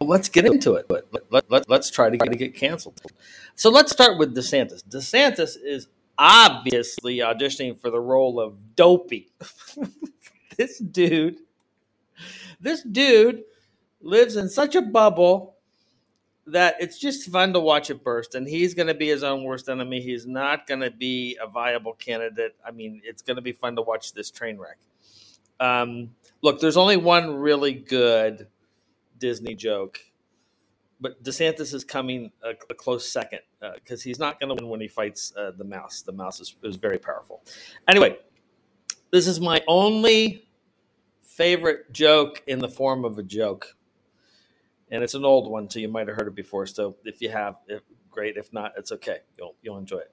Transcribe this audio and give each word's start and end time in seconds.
let's 0.00 0.28
get 0.28 0.46
into 0.46 0.74
it. 0.74 0.86
Let, 0.88 1.04
let, 1.30 1.50
let, 1.50 1.68
let's 1.68 1.90
try 1.90 2.10
to 2.10 2.16
get, 2.16 2.30
to 2.30 2.36
get 2.36 2.54
canceled. 2.54 3.00
So 3.54 3.70
let's 3.70 3.92
start 3.92 4.18
with 4.18 4.34
DeSantis. 4.34 4.82
DeSantis 4.84 5.56
is 5.62 5.88
obviously 6.18 7.18
auditioning 7.18 7.80
for 7.80 7.90
the 7.90 8.00
role 8.00 8.40
of 8.40 8.76
Dopey. 8.76 9.30
this 10.56 10.78
dude, 10.78 11.38
this 12.60 12.82
dude 12.82 13.44
lives 14.00 14.36
in 14.36 14.48
such 14.48 14.74
a 14.74 14.82
bubble 14.82 15.56
that 16.46 16.76
it's 16.78 16.98
just 16.98 17.30
fun 17.30 17.52
to 17.54 17.60
watch 17.60 17.90
it 17.90 18.04
burst. 18.04 18.34
And 18.34 18.46
he's 18.46 18.74
going 18.74 18.88
to 18.88 18.94
be 18.94 19.08
his 19.08 19.22
own 19.22 19.44
worst 19.44 19.68
enemy. 19.68 20.00
He's 20.00 20.26
not 20.26 20.66
going 20.66 20.80
to 20.80 20.90
be 20.90 21.38
a 21.42 21.46
viable 21.46 21.94
candidate. 21.94 22.54
I 22.66 22.70
mean, 22.70 23.00
it's 23.04 23.22
going 23.22 23.36
to 23.36 23.42
be 23.42 23.52
fun 23.52 23.76
to 23.76 23.82
watch 23.82 24.12
this 24.12 24.30
train 24.30 24.58
wreck. 24.58 24.78
Um, 25.58 26.10
look, 26.42 26.60
there's 26.60 26.76
only 26.76 26.96
one 26.96 27.34
really 27.36 27.72
good 27.72 28.48
Disney 29.24 29.54
joke, 29.54 30.00
but 31.00 31.22
DeSantis 31.24 31.72
is 31.72 31.82
coming 31.82 32.30
a, 32.42 32.50
a 32.68 32.74
close 32.74 33.10
second 33.10 33.40
because 33.74 34.02
uh, 34.02 34.04
he's 34.04 34.18
not 34.18 34.38
going 34.38 34.54
to 34.54 34.62
win 34.62 34.70
when 34.70 34.80
he 34.82 34.88
fights 34.88 35.32
uh, 35.34 35.52
the 35.56 35.64
mouse. 35.64 36.02
The 36.02 36.12
mouse 36.12 36.40
is, 36.40 36.56
is 36.62 36.76
very 36.76 36.98
powerful. 36.98 37.42
Anyway, 37.88 38.18
this 39.10 39.26
is 39.26 39.40
my 39.40 39.62
only 39.66 40.44
favorite 41.22 41.90
joke 41.90 42.42
in 42.46 42.58
the 42.58 42.68
form 42.68 43.06
of 43.06 43.18
a 43.18 43.22
joke. 43.22 43.74
And 44.90 45.02
it's 45.02 45.14
an 45.14 45.24
old 45.24 45.50
one, 45.50 45.70
so 45.70 45.78
you 45.78 45.88
might 45.88 46.06
have 46.08 46.18
heard 46.18 46.28
it 46.28 46.34
before. 46.34 46.66
So 46.66 46.96
if 47.04 47.22
you 47.22 47.30
have, 47.30 47.56
if, 47.66 47.80
great. 48.10 48.36
If 48.36 48.52
not, 48.52 48.72
it's 48.76 48.92
okay. 48.92 49.20
You'll 49.38 49.56
you'll 49.62 49.78
enjoy 49.78 49.98
it. 49.98 50.12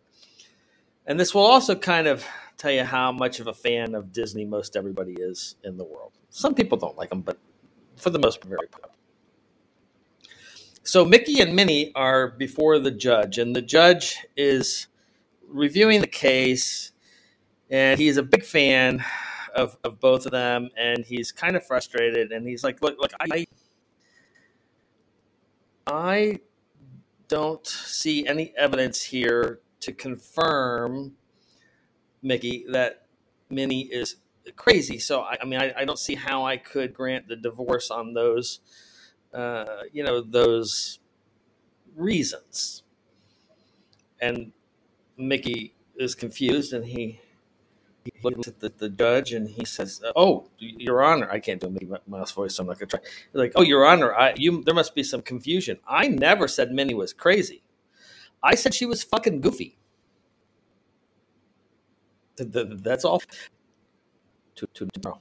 And 1.06 1.20
this 1.20 1.36
will 1.36 1.46
also 1.46 1.76
kind 1.76 2.08
of 2.08 2.26
tell 2.58 2.72
you 2.72 2.86
how 2.86 3.12
much 3.12 3.42
of 3.42 3.48
a 3.48 3.54
fan 3.54 3.94
of 3.94 4.14
Disney 4.14 4.46
most 4.46 4.78
everybody 4.78 5.16
is 5.20 5.56
in 5.64 5.78
the 5.78 5.84
world. 5.84 6.14
Some 6.30 6.56
people 6.56 6.78
don't 6.78 6.98
like 6.98 7.10
them, 7.10 7.22
but 7.22 7.38
for 7.98 8.10
the 8.10 8.20
most 8.20 8.40
part, 8.40 8.50
very 8.50 8.68
popular. 8.68 8.91
So 10.84 11.06
Mickey 11.06 11.42
and 11.42 11.56
Minnie 11.56 11.92
are 11.96 12.30
before 12.30 12.80
the 12.80 12.92
judge, 12.92 13.38
and 13.38 13.56
the 13.56 13.62
judge 13.62 14.18
is 14.36 14.88
reviewing 15.48 16.02
the 16.02 16.08
case, 16.08 16.92
and 17.70 18.00
he's 18.00 18.18
a 18.18 18.24
big 18.24 18.44
fan 18.44 19.04
of, 19.56 19.78
of 19.84 20.00
both 20.00 20.26
of 20.26 20.32
them, 20.32 20.70
and 20.78 21.06
he's 21.06 21.32
kind 21.32 21.56
of 21.56 21.66
frustrated, 21.66 22.32
and 22.32 22.48
he's 22.48 22.64
like, 22.64 22.82
"Look, 22.82 22.98
look, 23.00 23.12
I, 23.20 23.46
I 25.86 26.40
don't 27.28 27.66
see 27.66 28.28
any 28.28 28.54
evidence 28.58 29.02
here 29.04 29.60
to 29.82 29.92
confirm, 29.92 31.14
Mickey, 32.22 32.66
that 32.70 33.06
Minnie 33.50 33.84
is 33.84 34.18
crazy. 34.56 35.00
So 35.00 35.22
I, 35.22 35.38
I 35.42 35.46
mean, 35.46 35.60
I, 35.60 35.74
I, 35.78 35.86
don't 35.86 36.00
see 36.00 36.16
how 36.16 36.46
I 36.46 36.58
could 36.58 36.94
grant 36.94 37.28
the 37.28 37.36
divorce 37.36 37.92
on 37.92 38.14
those, 38.14 38.60
uh, 39.34 39.84
you 39.92 40.04
know, 40.04 40.22
those 40.22 41.00
reasons." 41.96 42.84
And 44.22 44.52
Mickey 45.18 45.74
is 45.96 46.16
confused, 46.16 46.74
and 46.74 46.86
he 46.86 47.20
he 48.04 48.12
looks 48.24 48.48
at 48.48 48.60
the, 48.60 48.70
the 48.78 48.90
judge 48.90 49.34
and 49.34 49.48
he 49.48 49.66
says, 49.66 50.02
"Oh, 50.16 50.48
Your 50.58 51.04
Honor, 51.04 51.30
I 51.30 51.40
can't 51.40 51.62
do 51.62 51.68
a 51.68 51.70
Mickey 51.70 51.88
Mouse 52.08 52.32
voice, 52.32 52.56
so 52.56 52.64
I'm 52.64 52.68
not 52.68 52.80
gonna 52.80 52.88
try." 52.88 53.00
He's 53.02 53.40
like, 53.40 53.54
"Oh, 53.56 53.62
Your 53.64 53.86
Honor, 53.86 54.14
I 54.16 54.34
you 54.36 54.64
there 54.64 54.74
must 54.74 54.96
be 54.96 55.04
some 55.04 55.22
confusion. 55.22 55.80
I 55.88 56.08
never 56.08 56.48
said 56.48 56.72
Minnie 56.72 56.96
was 56.96 57.14
crazy. 57.14 57.62
I 58.42 58.56
said 58.56 58.74
she 58.74 58.86
was 58.86 59.04
fucking 59.04 59.42
goofy. 59.42 59.78
That's 62.38 63.06
all." 63.06 63.22
To, 64.56 64.68
to 64.74 64.88
tomorrow. 64.88 65.20